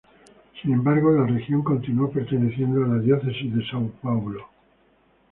[0.59, 4.47] Sin embargo la región continuó perteneciendo a la diócesis de São Paulo.